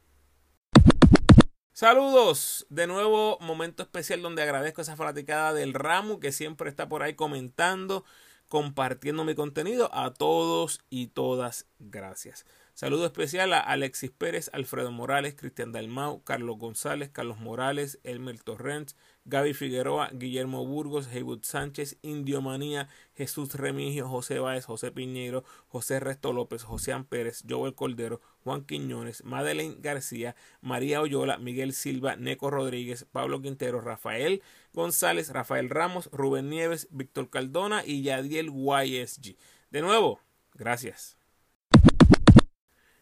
Saludos, 1.72 2.66
de 2.70 2.88
nuevo 2.88 3.38
momento 3.40 3.84
especial 3.84 4.20
donde 4.20 4.42
agradezco 4.42 4.82
esa 4.82 4.96
fanaticada 4.96 5.54
del 5.54 5.74
Ramu 5.74 6.18
que 6.18 6.32
siempre 6.32 6.68
está 6.68 6.88
por 6.88 7.04
ahí 7.04 7.14
comentando, 7.14 8.04
compartiendo 8.48 9.24
mi 9.24 9.36
contenido. 9.36 9.88
A 9.94 10.12
todos 10.12 10.80
y 10.90 11.06
todas, 11.06 11.66
gracias. 11.78 12.46
Saludo 12.74 13.06
especial 13.06 13.52
a 13.52 13.60
Alexis 13.60 14.10
Pérez, 14.10 14.50
Alfredo 14.52 14.90
Morales, 14.90 15.36
Cristian 15.36 15.70
Dalmau, 15.70 16.22
Carlos 16.24 16.58
González, 16.58 17.10
Carlos 17.10 17.38
Morales, 17.38 18.00
Elmer 18.02 18.40
Torrens, 18.40 18.96
Gaby 19.28 19.52
Figueroa, 19.52 20.10
Guillermo 20.14 20.64
Burgos, 20.64 21.06
Heywood 21.06 21.42
Sánchez, 21.42 21.98
Indio 22.00 22.40
Manía, 22.40 22.88
Jesús 23.14 23.54
Remigio, 23.54 24.08
José 24.08 24.38
Báez, 24.38 24.64
José 24.64 24.90
Piñero, 24.90 25.44
José 25.68 26.00
Resto 26.00 26.32
López, 26.32 26.62
José 26.62 26.94
Pérez, 27.08 27.44
Joel 27.46 27.74
Coldero, 27.74 28.22
Juan 28.42 28.64
Quiñones, 28.64 29.24
Madeleine 29.24 29.76
García, 29.80 30.34
María 30.62 31.02
Oyola, 31.02 31.36
Miguel 31.36 31.74
Silva, 31.74 32.16
Neco 32.16 32.50
Rodríguez, 32.50 33.04
Pablo 33.12 33.42
Quintero, 33.42 33.82
Rafael 33.82 34.42
González, 34.72 35.28
Rafael 35.28 35.68
Ramos, 35.68 36.08
Rubén 36.10 36.48
Nieves, 36.48 36.88
Víctor 36.90 37.28
Caldona 37.28 37.84
y 37.84 38.02
Yadiel 38.02 38.50
YSG. 38.50 39.36
De 39.70 39.82
nuevo, 39.82 40.20
gracias. 40.54 41.18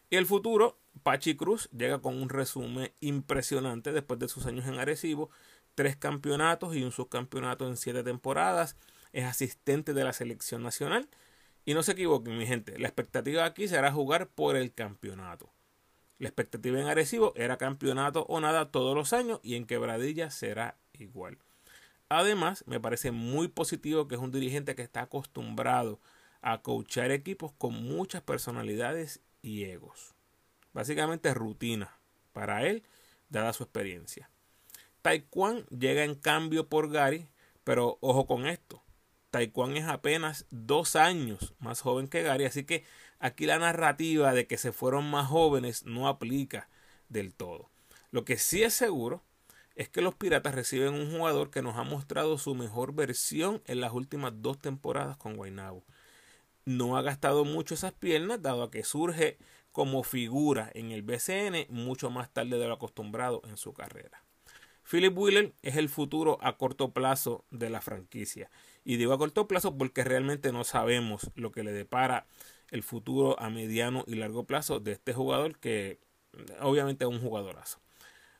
Y 0.09 0.15
el 0.15 0.25
futuro, 0.25 0.77
Pachi 1.03 1.35
Cruz 1.35 1.69
llega 1.71 1.99
con 1.99 2.21
un 2.21 2.29
resumen 2.29 2.91
impresionante 2.99 3.91
después 3.91 4.19
de 4.19 4.27
sus 4.27 4.45
años 4.45 4.65
en 4.67 4.79
Arecibo, 4.79 5.29
tres 5.77 5.95
campeonatos 5.95 6.75
y 6.75 6.81
un 6.81 6.91
subcampeonato 6.91 7.67
en 7.67 7.77
siete 7.77 8.03
temporadas, 8.03 8.75
es 9.13 9.25
asistente 9.25 9.93
de 9.93 10.03
la 10.03 10.11
selección 10.11 10.63
nacional. 10.63 11.07
Y 11.65 11.75
no 11.75 11.83
se 11.83 11.91
equivoquen, 11.91 12.35
mi 12.35 12.47
gente, 12.47 12.79
la 12.79 12.87
expectativa 12.87 13.45
aquí 13.45 13.67
será 13.67 13.91
jugar 13.91 14.27
por 14.27 14.55
el 14.55 14.73
campeonato. 14.73 15.51
La 16.17 16.29
expectativa 16.29 16.79
en 16.79 16.87
Arecibo 16.87 17.31
era 17.35 17.57
campeonato 17.57 18.25
o 18.27 18.39
nada 18.39 18.71
todos 18.71 18.95
los 18.95 19.13
años 19.13 19.39
y 19.43 19.53
en 19.53 19.67
Quebradilla 19.67 20.31
será 20.31 20.79
igual. 20.93 21.37
Además, 22.09 22.63
me 22.65 22.79
parece 22.79 23.11
muy 23.11 23.47
positivo 23.47 24.07
que 24.07 24.15
es 24.15 24.21
un 24.21 24.31
dirigente 24.31 24.73
que 24.73 24.81
está 24.81 25.03
acostumbrado 25.03 25.99
a 26.41 26.63
coachar 26.63 27.11
equipos 27.11 27.51
con 27.51 27.75
muchas 27.75 28.23
personalidades 28.23 29.21
y 29.43 29.65
egos. 29.65 30.15
Básicamente 30.73 31.35
rutina 31.35 31.99
para 32.33 32.65
él, 32.65 32.83
dada 33.29 33.53
su 33.53 33.61
experiencia. 33.61 34.27
Taekwondo 35.07 35.65
llega 35.69 36.03
en 36.03 36.15
cambio 36.15 36.67
por 36.67 36.91
Gary, 36.91 37.29
pero 37.63 37.97
ojo 38.01 38.27
con 38.27 38.45
esto. 38.45 38.83
Taekwondo 39.31 39.79
es 39.79 39.85
apenas 39.85 40.45
dos 40.49 40.97
años 40.97 41.53
más 41.59 41.79
joven 41.79 42.09
que 42.09 42.23
Gary, 42.23 42.43
así 42.43 42.65
que 42.65 42.83
aquí 43.19 43.45
la 43.45 43.57
narrativa 43.57 44.33
de 44.33 44.47
que 44.47 44.57
se 44.57 44.73
fueron 44.73 45.09
más 45.09 45.27
jóvenes 45.27 45.85
no 45.85 46.09
aplica 46.09 46.69
del 47.07 47.33
todo. 47.33 47.69
Lo 48.11 48.25
que 48.25 48.37
sí 48.37 48.63
es 48.63 48.73
seguro 48.73 49.23
es 49.75 49.87
que 49.87 50.01
los 50.01 50.13
Piratas 50.13 50.55
reciben 50.55 50.93
un 50.93 51.09
jugador 51.09 51.51
que 51.51 51.61
nos 51.61 51.77
ha 51.77 51.83
mostrado 51.83 52.37
su 52.37 52.53
mejor 52.53 52.93
versión 52.93 53.61
en 53.65 53.79
las 53.79 53.93
últimas 53.93 54.33
dos 54.35 54.59
temporadas 54.59 55.15
con 55.15 55.37
Guaynabo 55.37 55.85
no 56.67 56.97
ha 56.97 57.01
gastado 57.01 57.45
mucho 57.45 57.75
esas 57.75 57.93
piernas, 57.93 58.41
dado 58.41 58.63
a 58.63 58.71
que 58.71 58.83
surge 58.83 59.37
como 59.71 60.03
figura 60.03 60.69
en 60.73 60.91
el 60.91 61.01
BCN 61.01 61.65
mucho 61.69 62.09
más 62.09 62.29
tarde 62.29 62.59
de 62.59 62.67
lo 62.67 62.73
acostumbrado 62.73 63.41
en 63.45 63.55
su 63.55 63.73
carrera. 63.73 64.26
Philip 64.89 65.17
Wheeler 65.17 65.53
es 65.61 65.75
el 65.75 65.89
futuro 65.89 66.37
a 66.41 66.57
corto 66.57 66.93
plazo 66.93 67.45
de 67.51 67.69
la 67.69 67.81
franquicia. 67.81 68.49
Y 68.85 68.97
digo 68.97 69.13
a 69.13 69.17
corto 69.17 69.47
plazo 69.47 69.77
porque 69.77 70.03
realmente 70.03 70.51
no 70.51 70.63
sabemos 70.63 71.31
lo 71.35 71.51
que 71.51 71.63
le 71.63 71.71
depara 71.71 72.25
el 72.71 72.83
futuro 72.83 73.39
a 73.39 73.49
mediano 73.49 74.03
y 74.07 74.15
largo 74.15 74.45
plazo 74.45 74.79
de 74.79 74.93
este 74.93 75.13
jugador 75.13 75.57
que 75.59 75.99
obviamente 76.61 77.05
es 77.05 77.09
un 77.09 77.19
jugadorazo. 77.19 77.79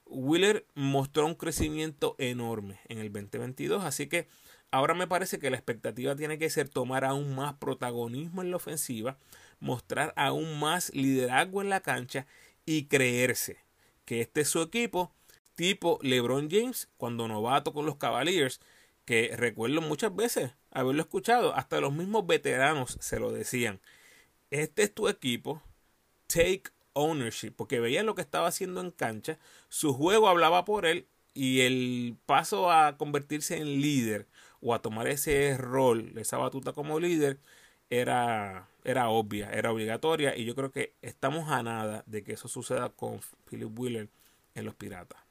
Wheeler 0.05 0.65
mostró 0.73 1.25
un 1.25 1.35
crecimiento 1.35 2.15
enorme 2.17 2.79
en 2.87 2.99
el 2.99 3.11
2022, 3.11 3.83
así 3.83 4.07
que 4.07 4.27
Ahora 4.69 4.93
me 4.93 5.07
parece 5.07 5.39
que 5.39 5.49
la 5.49 5.55
expectativa 5.55 6.15
tiene 6.15 6.37
que 6.37 6.49
ser 6.49 6.67
tomar 6.67 7.05
aún 7.05 7.35
más 7.35 7.53
protagonismo 7.53 8.41
en 8.41 8.51
la 8.51 8.57
ofensiva, 8.57 9.17
mostrar 9.59 10.13
aún 10.17 10.59
más 10.59 10.93
liderazgo 10.93 11.61
en 11.61 11.69
la 11.69 11.79
cancha 11.79 12.27
y 12.65 12.87
creerse 12.87 13.59
que 14.03 14.19
este 14.19 14.41
es 14.41 14.49
su 14.49 14.61
equipo, 14.61 15.13
tipo 15.57 15.97
LeBron 16.03 16.49
James 16.49 16.87
cuando 16.97 17.27
novato 17.27 17.73
con 17.73 17.85
los 17.85 17.97
Cavaliers, 17.97 18.61
que 19.05 19.33
recuerdo 19.35 19.81
muchas 19.81 20.15
veces 20.15 20.51
haberlo 20.71 21.01
escuchado, 21.01 21.55
hasta 21.55 21.81
los 21.81 21.93
mismos 21.93 22.27
veteranos 22.27 22.97
se 23.01 23.19
lo 23.19 23.31
decían. 23.31 23.81
Este 24.51 24.83
es 24.83 24.93
tu 24.93 25.07
equipo, 25.09 25.61
take 26.27 26.65
ownership, 26.93 27.51
porque 27.51 27.79
veía 27.79 28.03
lo 28.03 28.15
que 28.15 28.21
estaba 28.21 28.47
haciendo 28.47 28.81
en 28.81 28.91
cancha, 28.91 29.39
su 29.67 29.93
juego 29.93 30.29
hablaba 30.29 30.63
por 30.63 30.85
él 30.85 31.07
y 31.33 31.61
el 31.61 32.17
paso 32.27 32.71
a 32.71 32.97
convertirse 32.97 33.57
en 33.57 33.81
líder 33.81 34.27
o 34.61 34.75
a 34.75 34.81
tomar 34.81 35.07
ese 35.07 35.57
rol, 35.57 36.13
esa 36.17 36.37
batuta 36.37 36.73
como 36.73 36.99
líder, 36.99 37.39
era, 37.89 38.69
era 38.83 39.09
obvia, 39.09 39.49
era 39.51 39.71
obligatoria 39.71 40.35
y 40.37 40.45
yo 40.45 40.55
creo 40.55 40.71
que 40.71 40.93
estamos 41.01 41.49
a 41.49 41.63
nada 41.63 42.03
de 42.05 42.23
que 42.23 42.33
eso 42.33 42.47
suceda 42.47 42.89
con 42.89 43.21
Philip 43.49 43.77
Wheeler 43.77 44.09
en 44.55 44.65
los 44.65 44.75
Piratas. 44.75 45.26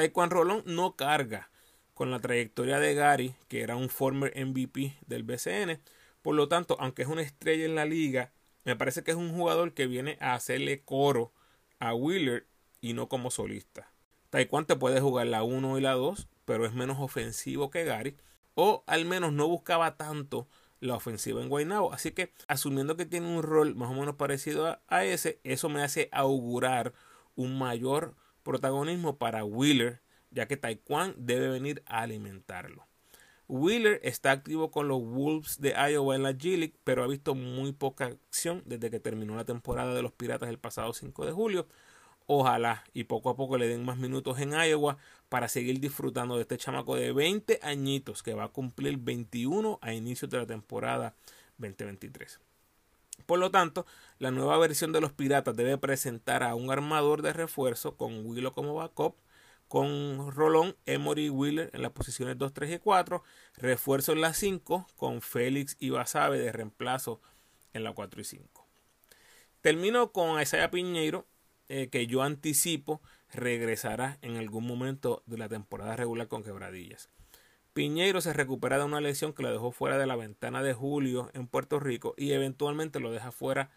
Taekwondo 0.00 0.36
Rolón 0.36 0.62
no 0.64 0.96
carga 0.96 1.50
con 1.92 2.10
la 2.10 2.20
trayectoria 2.20 2.78
de 2.78 2.94
Gary, 2.94 3.34
que 3.48 3.60
era 3.60 3.76
un 3.76 3.90
former 3.90 4.32
MVP 4.34 4.96
del 5.06 5.24
BCN. 5.24 5.78
Por 6.22 6.36
lo 6.36 6.48
tanto, 6.48 6.74
aunque 6.80 7.02
es 7.02 7.08
una 7.08 7.20
estrella 7.20 7.66
en 7.66 7.74
la 7.74 7.84
liga, 7.84 8.32
me 8.64 8.76
parece 8.76 9.04
que 9.04 9.10
es 9.10 9.18
un 9.18 9.34
jugador 9.34 9.74
que 9.74 9.86
viene 9.86 10.16
a 10.22 10.32
hacerle 10.32 10.80
coro 10.86 11.34
a 11.80 11.94
Wheeler 11.94 12.46
y 12.80 12.94
no 12.94 13.10
como 13.10 13.30
solista. 13.30 13.92
Taekwondo 14.30 14.78
puede 14.78 15.02
jugar 15.02 15.26
la 15.26 15.42
1 15.42 15.76
y 15.76 15.82
la 15.82 15.92
2, 15.92 16.28
pero 16.46 16.64
es 16.64 16.72
menos 16.72 16.96
ofensivo 16.98 17.68
que 17.68 17.84
Gary 17.84 18.16
o 18.54 18.84
al 18.86 19.04
menos 19.04 19.34
no 19.34 19.48
buscaba 19.48 19.98
tanto 19.98 20.48
la 20.80 20.94
ofensiva 20.94 21.42
en 21.42 21.50
Guaynabo. 21.50 21.92
Así 21.92 22.12
que 22.12 22.32
asumiendo 22.48 22.96
que 22.96 23.04
tiene 23.04 23.36
un 23.36 23.42
rol 23.42 23.74
más 23.74 23.90
o 23.90 23.92
menos 23.92 24.14
parecido 24.14 24.80
a, 24.88 25.04
ese, 25.04 25.40
eso 25.44 25.68
me 25.68 25.82
hace 25.82 26.08
augurar 26.10 26.94
un 27.34 27.58
mayor 27.58 28.14
protagonismo 28.42 29.18
para 29.18 29.44
Wheeler, 29.44 30.00
ya 30.30 30.46
que 30.46 30.56
Taekwondo 30.56 31.16
debe 31.18 31.48
venir 31.48 31.82
a 31.86 32.02
alimentarlo. 32.02 32.86
Wheeler 33.48 34.00
está 34.04 34.30
activo 34.30 34.70
con 34.70 34.86
los 34.86 35.02
Wolves 35.02 35.60
de 35.60 35.70
Iowa 35.70 36.14
en 36.14 36.22
la 36.22 36.32
G 36.32 36.56
League, 36.56 36.76
pero 36.84 37.02
ha 37.02 37.08
visto 37.08 37.34
muy 37.34 37.72
poca 37.72 38.06
acción 38.06 38.62
desde 38.64 38.90
que 38.90 39.00
terminó 39.00 39.34
la 39.34 39.44
temporada 39.44 39.92
de 39.92 40.02
los 40.02 40.12
Piratas 40.12 40.48
el 40.48 40.58
pasado 40.58 40.92
5 40.92 41.26
de 41.26 41.32
julio. 41.32 41.66
Ojalá 42.26 42.84
y 42.94 43.04
poco 43.04 43.28
a 43.28 43.36
poco 43.36 43.58
le 43.58 43.66
den 43.66 43.84
más 43.84 43.98
minutos 43.98 44.38
en 44.38 44.52
Iowa 44.52 44.98
para 45.28 45.48
seguir 45.48 45.80
disfrutando 45.80 46.36
de 46.36 46.42
este 46.42 46.58
chamaco 46.58 46.94
de 46.94 47.12
20 47.12 47.58
añitos 47.62 48.22
que 48.22 48.34
va 48.34 48.44
a 48.44 48.48
cumplir 48.48 48.98
21 48.98 49.80
a 49.82 49.94
inicios 49.94 50.30
de 50.30 50.38
la 50.38 50.46
temporada 50.46 51.16
2023. 51.58 52.40
Por 53.24 53.38
lo 53.38 53.50
tanto, 53.50 53.86
la 54.18 54.30
nueva 54.30 54.58
versión 54.58 54.92
de 54.92 55.00
los 55.00 55.12
Piratas 55.12 55.56
debe 55.56 55.78
presentar 55.78 56.42
a 56.42 56.54
un 56.54 56.70
armador 56.70 57.22
de 57.22 57.32
refuerzo 57.32 57.96
con 57.96 58.24
Willow 58.26 58.52
como 58.52 58.74
backup, 58.74 59.16
con 59.68 60.32
Rolón, 60.32 60.76
Emory 60.86 61.26
y 61.26 61.30
Wheeler 61.30 61.70
en 61.72 61.82
las 61.82 61.92
posiciones 61.92 62.36
2, 62.38 62.52
3 62.52 62.72
y 62.72 62.78
4, 62.78 63.22
refuerzo 63.56 64.12
en 64.12 64.20
la 64.20 64.34
5 64.34 64.86
con 64.96 65.22
Félix 65.22 65.76
y 65.78 65.90
Basabe 65.90 66.38
de 66.38 66.50
reemplazo 66.50 67.20
en 67.72 67.84
la 67.84 67.92
4 67.92 68.20
y 68.20 68.24
5. 68.24 68.66
Termino 69.60 70.10
con 70.10 70.40
Isaiah 70.40 70.70
Piñeiro, 70.70 71.26
eh, 71.68 71.88
que 71.88 72.06
yo 72.08 72.22
anticipo 72.22 73.00
regresará 73.32 74.18
en 74.22 74.36
algún 74.38 74.66
momento 74.66 75.22
de 75.26 75.38
la 75.38 75.48
temporada 75.48 75.94
regular 75.94 76.26
con 76.26 76.42
quebradillas. 76.42 77.08
Piñeiro 77.72 78.20
se 78.20 78.32
recupera 78.32 78.78
de 78.78 78.84
una 78.84 79.00
lesión 79.00 79.32
que 79.32 79.44
lo 79.44 79.52
dejó 79.52 79.70
fuera 79.70 79.96
de 79.96 80.06
la 80.06 80.16
ventana 80.16 80.62
de 80.62 80.74
julio 80.74 81.30
en 81.34 81.46
Puerto 81.46 81.78
Rico 81.78 82.14
y 82.16 82.32
eventualmente 82.32 82.98
lo 82.98 83.12
deja 83.12 83.30
fuera 83.30 83.70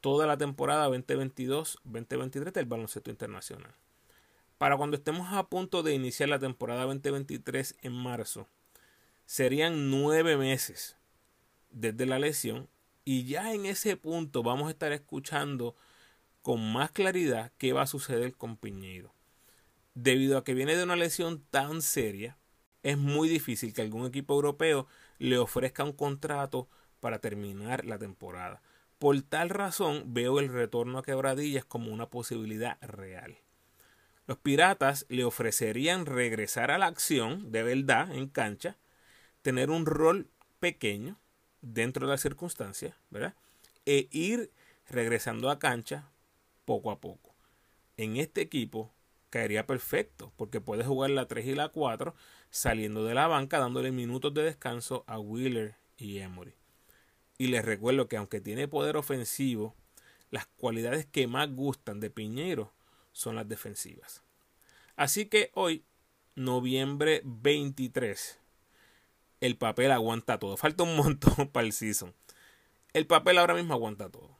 toda 0.00 0.26
la 0.26 0.38
temporada 0.38 0.88
2022-2023 0.88 2.52
del 2.52 2.64
baloncesto 2.64 3.10
internacional. 3.10 3.74
Para 4.56 4.78
cuando 4.78 4.96
estemos 4.96 5.32
a 5.32 5.48
punto 5.48 5.82
de 5.82 5.92
iniciar 5.92 6.30
la 6.30 6.38
temporada 6.38 6.84
2023 6.84 7.76
en 7.82 7.92
marzo, 7.92 8.48
serían 9.26 9.90
nueve 9.90 10.38
meses 10.38 10.96
desde 11.70 12.06
la 12.06 12.18
lesión 12.18 12.68
y 13.04 13.24
ya 13.24 13.52
en 13.52 13.66
ese 13.66 13.96
punto 13.98 14.42
vamos 14.42 14.68
a 14.68 14.70
estar 14.70 14.92
escuchando 14.92 15.76
con 16.40 16.72
más 16.72 16.90
claridad 16.90 17.52
qué 17.58 17.74
va 17.74 17.82
a 17.82 17.86
suceder 17.86 18.34
con 18.34 18.56
Piñeiro. 18.56 19.12
Debido 19.94 20.38
a 20.38 20.44
que 20.44 20.54
viene 20.54 20.74
de 20.76 20.84
una 20.84 20.96
lesión 20.96 21.44
tan 21.50 21.82
seria, 21.82 22.38
es 22.86 22.96
muy 22.96 23.28
difícil 23.28 23.72
que 23.72 23.82
algún 23.82 24.06
equipo 24.06 24.34
europeo 24.34 24.86
le 25.18 25.38
ofrezca 25.38 25.82
un 25.82 25.92
contrato 25.92 26.68
para 27.00 27.18
terminar 27.18 27.84
la 27.84 27.98
temporada. 27.98 28.62
Por 29.00 29.20
tal 29.22 29.50
razón 29.50 30.14
veo 30.14 30.38
el 30.38 30.48
retorno 30.48 30.98
a 30.98 31.02
Quebradillas 31.02 31.64
como 31.64 31.92
una 31.92 32.10
posibilidad 32.10 32.78
real. 32.80 33.38
Los 34.28 34.38
Piratas 34.38 35.04
le 35.08 35.24
ofrecerían 35.24 36.06
regresar 36.06 36.70
a 36.70 36.78
la 36.78 36.86
acción 36.86 37.50
de 37.50 37.64
verdad 37.64 38.14
en 38.14 38.28
cancha, 38.28 38.76
tener 39.42 39.70
un 39.70 39.84
rol 39.84 40.28
pequeño 40.60 41.18
dentro 41.62 42.06
de 42.06 42.12
las 42.12 42.20
circunstancias, 42.20 42.94
¿verdad? 43.10 43.34
E 43.84 44.06
ir 44.12 44.52
regresando 44.88 45.50
a 45.50 45.58
cancha 45.58 46.08
poco 46.64 46.92
a 46.92 47.00
poco. 47.00 47.34
En 47.96 48.16
este 48.16 48.42
equipo 48.42 48.92
caería 49.30 49.66
perfecto 49.66 50.32
porque 50.36 50.60
puede 50.60 50.84
jugar 50.84 51.10
la 51.10 51.26
3 51.26 51.46
y 51.46 51.54
la 51.56 51.68
4 51.68 52.14
saliendo 52.50 53.04
de 53.04 53.14
la 53.14 53.26
banca 53.26 53.58
dándole 53.58 53.92
minutos 53.92 54.32
de 54.34 54.42
descanso 54.42 55.04
a 55.06 55.18
Wheeler 55.18 55.76
y 55.96 56.18
Emory. 56.18 56.54
Y 57.38 57.48
les 57.48 57.64
recuerdo 57.64 58.08
que 58.08 58.16
aunque 58.16 58.40
tiene 58.40 58.68
poder 58.68 58.96
ofensivo, 58.96 59.74
las 60.30 60.46
cualidades 60.46 61.06
que 61.06 61.26
más 61.26 61.50
gustan 61.50 62.00
de 62.00 62.10
Piñero 62.10 62.72
son 63.12 63.36
las 63.36 63.48
defensivas. 63.48 64.22
Así 64.96 65.26
que 65.26 65.50
hoy, 65.54 65.84
noviembre 66.34 67.22
23, 67.24 68.38
el 69.40 69.56
papel 69.56 69.90
aguanta 69.90 70.38
todo. 70.38 70.56
Falta 70.58 70.82
un 70.82 70.96
montón 70.96 71.48
para 71.48 71.66
el 71.66 71.72
season. 71.72 72.14
El 72.92 73.06
papel 73.06 73.38
ahora 73.38 73.54
mismo 73.54 73.74
aguanta 73.74 74.08
todo. 74.08 74.36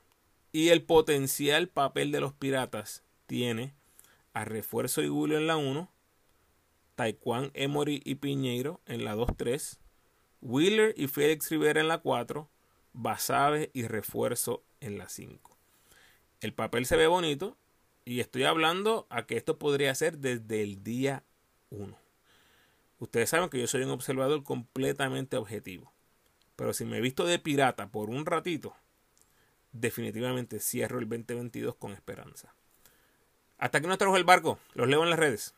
Y 0.53 0.71
el 0.71 0.83
potencial 0.83 1.69
papel 1.69 2.13
de 2.13 2.21
los 2.21 2.33
piratas 2.33 3.03
tiene 3.27 3.75
a 4.33 4.45
Refuerzo 4.45 5.03
y 5.03 5.09
Julio 5.09 5.37
en 5.37 5.47
la 5.47 5.57
1, 5.57 5.91
Taekwondo, 6.97 7.51
Emory 7.55 8.03
y 8.05 8.17
Piñeiro 8.17 8.81
en 8.87 9.05
la 9.05 9.15
2-3, 9.15 9.79
Wheeler 10.41 10.95
y 10.97 11.07
Félix 11.07 11.51
Rivera 11.51 11.81
en 11.81 11.89
la 11.89 11.99
4, 11.99 12.49
Basabe 12.93 13.71
y 13.73 13.87
Refuerzo 13.87 14.65
en 14.81 14.99
la 14.99 15.09
5. 15.09 15.57
El 16.41 16.53
papel 16.53 16.87
se 16.87 16.97
ve 16.97 17.07
bonito 17.07 17.57
y 18.05 18.21
estoy 18.21 18.45
hablando 18.45 19.07
a 19.11 19.27
que 19.27 19.37
esto 19.37 19.59
podría 19.59 19.95
ser 19.95 20.19
desde 20.19 20.63
el 20.63 20.83
día 20.83 21.23
1. 21.71 21.97
Ustedes 22.99 23.31
saben 23.31 23.51
que 23.51 23.61
yo 23.61 23.67
soy 23.67 23.83
un 23.83 23.91
observador 23.91 24.43
completamente 24.43 25.37
objetivo. 25.37 25.93
Pero 26.57 26.73
si 26.73 26.87
me 26.87 26.97
he 26.97 27.03
visto 27.03 27.27
de 27.27 27.39
pirata 27.39 27.89
por 27.89 28.09
un 28.09 28.25
ratito, 28.25 28.75
definitivamente 29.73 30.59
cierro 30.59 30.99
el 30.99 31.09
2022 31.09 31.75
con 31.75 31.93
esperanza. 31.93 32.55
Hasta 33.59 33.79
aquí 33.79 33.87
nos 33.87 33.99
trajo 33.99 34.17
el 34.17 34.25
barco. 34.25 34.59
Los 34.75 34.89
leo 34.89 35.03
en 35.05 35.11
las 35.11 35.19
redes. 35.19 35.55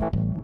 Thank 0.00 0.14
you. 0.16 0.35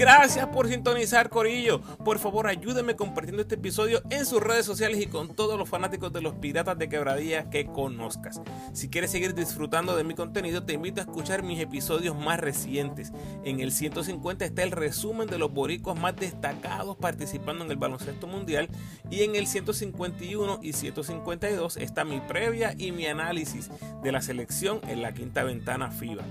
Gracias 0.00 0.46
por 0.46 0.66
sintonizar, 0.66 1.28
Corillo. 1.28 1.82
Por 1.82 2.18
favor, 2.18 2.46
ayúdenme 2.46 2.96
compartiendo 2.96 3.42
este 3.42 3.56
episodio 3.56 4.00
en 4.08 4.24
sus 4.24 4.42
redes 4.42 4.64
sociales 4.64 4.98
y 4.98 5.06
con 5.06 5.34
todos 5.34 5.58
los 5.58 5.68
fanáticos 5.68 6.10
de 6.10 6.22
los 6.22 6.36
piratas 6.36 6.78
de 6.78 6.88
quebradilla 6.88 7.50
que 7.50 7.66
conozcas. 7.66 8.40
Si 8.72 8.88
quieres 8.88 9.10
seguir 9.10 9.34
disfrutando 9.34 9.94
de 9.94 10.04
mi 10.04 10.14
contenido, 10.14 10.62
te 10.62 10.72
invito 10.72 11.02
a 11.02 11.04
escuchar 11.04 11.42
mis 11.42 11.60
episodios 11.60 12.16
más 12.16 12.40
recientes. 12.40 13.12
En 13.44 13.60
el 13.60 13.72
150 13.72 14.42
está 14.46 14.62
el 14.62 14.70
resumen 14.70 15.28
de 15.28 15.36
los 15.36 15.52
boricos 15.52 16.00
más 16.00 16.16
destacados 16.16 16.96
participando 16.96 17.66
en 17.66 17.70
el 17.70 17.76
baloncesto 17.76 18.26
mundial. 18.26 18.70
Y 19.10 19.24
en 19.24 19.36
el 19.36 19.46
151 19.46 20.60
y 20.62 20.72
152 20.72 21.76
está 21.76 22.06
mi 22.06 22.20
previa 22.20 22.74
y 22.78 22.92
mi 22.92 23.04
análisis 23.04 23.68
de 24.02 24.12
la 24.12 24.22
selección 24.22 24.80
en 24.88 25.02
la 25.02 25.12
quinta 25.12 25.44
ventana 25.44 25.90
FIBA 25.90 26.24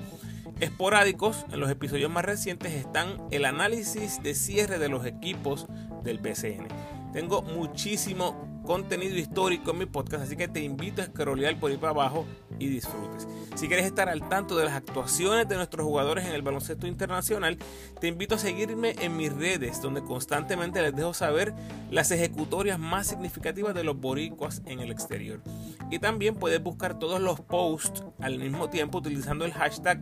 esporádicos, 0.59 1.45
en 1.51 1.59
los 1.59 1.69
episodios 1.69 2.11
más 2.11 2.25
recientes 2.25 2.73
están 2.73 3.17
el 3.31 3.45
análisis 3.45 4.21
de 4.23 4.35
cierre 4.35 4.79
de 4.79 4.89
los 4.89 5.05
equipos 5.05 5.67
del 6.03 6.19
BCN. 6.19 6.67
Tengo 7.13 7.41
muchísimo 7.41 8.61
contenido 8.69 9.17
histórico 9.17 9.71
en 9.71 9.79
mi 9.79 9.85
podcast, 9.87 10.25
así 10.25 10.37
que 10.37 10.47
te 10.47 10.61
invito 10.61 11.01
a 11.01 11.05
scrollear 11.05 11.59
por 11.59 11.71
ahí 11.71 11.77
para 11.77 11.89
abajo 11.89 12.27
y 12.59 12.67
disfrutes. 12.67 13.27
Si 13.55 13.67
quieres 13.67 13.87
estar 13.87 14.09
al 14.09 14.29
tanto 14.29 14.55
de 14.55 14.65
las 14.65 14.75
actuaciones 14.75 15.49
de 15.49 15.55
nuestros 15.55 15.83
jugadores 15.85 16.27
en 16.27 16.33
el 16.33 16.43
baloncesto 16.43 16.85
internacional, 16.85 17.57
te 17.99 18.07
invito 18.07 18.35
a 18.35 18.37
seguirme 18.37 18.93
en 18.99 19.17
mis 19.17 19.33
redes, 19.33 19.81
donde 19.81 20.03
constantemente 20.03 20.83
les 20.83 20.95
dejo 20.95 21.15
saber 21.15 21.55
las 21.89 22.11
ejecutorias 22.11 22.77
más 22.77 23.07
significativas 23.07 23.73
de 23.73 23.83
los 23.83 23.99
boricuas 23.99 24.61
en 24.65 24.81
el 24.81 24.91
exterior. 24.91 25.41
Y 25.89 25.97
también 25.97 26.35
puedes 26.35 26.61
buscar 26.61 26.99
todos 26.99 27.19
los 27.19 27.41
posts 27.41 28.03
al 28.19 28.37
mismo 28.37 28.69
tiempo 28.69 28.99
utilizando 28.99 29.45
el 29.45 29.53
hashtag 29.53 29.99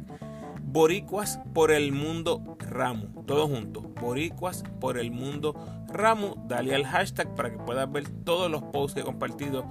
Boricuas 0.69 1.39
por 1.53 1.71
el 1.71 1.93
mundo 1.93 2.57
Ramu. 2.59 3.23
Todo 3.23 3.47
junto. 3.47 3.79
Boricuas 3.81 4.65
por 4.81 4.97
el 4.97 5.11
mundo 5.11 5.55
Ramu. 5.87 6.35
Dale 6.45 6.75
al 6.75 6.85
hashtag 6.85 7.33
para 7.35 7.49
que 7.49 7.57
puedas 7.57 7.89
ver 7.89 8.09
todos 8.09 8.51
los 8.51 8.63
posts 8.63 8.95
que 8.95 8.99
he 8.99 9.03
compartido 9.05 9.65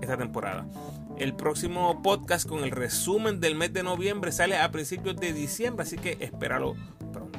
esta 0.00 0.16
temporada. 0.16 0.66
El 1.16 1.34
próximo 1.34 2.02
podcast 2.02 2.48
con 2.48 2.64
el 2.64 2.72
resumen 2.72 3.38
del 3.38 3.54
mes 3.54 3.72
de 3.72 3.84
noviembre 3.84 4.32
sale 4.32 4.58
a 4.58 4.72
principios 4.72 5.14
de 5.14 5.32
diciembre, 5.32 5.84
así 5.84 5.96
que 5.96 6.16
espéralo 6.18 6.74
pronto. 7.12 7.38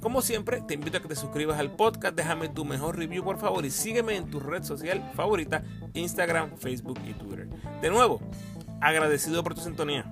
Como 0.00 0.22
siempre, 0.22 0.60
te 0.60 0.74
invito 0.74 0.98
a 0.98 1.02
que 1.02 1.08
te 1.08 1.16
suscribas 1.16 1.58
al 1.58 1.72
podcast, 1.72 2.14
déjame 2.14 2.48
tu 2.48 2.64
mejor 2.64 2.96
review 2.96 3.24
por 3.24 3.38
favor 3.38 3.64
y 3.64 3.70
sígueme 3.72 4.14
en 4.14 4.30
tu 4.30 4.38
red 4.38 4.62
social 4.62 5.10
favorita, 5.14 5.64
Instagram, 5.94 6.56
Facebook 6.56 7.00
y 7.04 7.14
Twitter. 7.14 7.48
De 7.82 7.90
nuevo, 7.90 8.20
agradecido 8.80 9.42
por 9.42 9.54
tu 9.54 9.62
sintonía. 9.62 10.04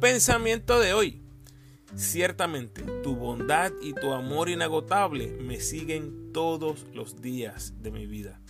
Pensamiento 0.00 0.78
de 0.78 0.92
hoy. 0.92 1.22
Ciertamente, 1.94 2.82
tu 3.02 3.16
bondad 3.16 3.72
y 3.80 3.94
tu 3.94 4.12
amor 4.12 4.50
inagotable 4.50 5.28
me 5.40 5.60
siguen 5.60 6.32
todos 6.32 6.86
los 6.92 7.22
días 7.22 7.74
de 7.80 7.90
mi 7.90 8.06
vida. 8.06 8.40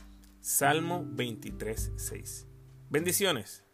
Salmo 0.41 1.05
23, 1.07 1.93
6. 1.97 2.47
Bendiciones. 2.91 3.65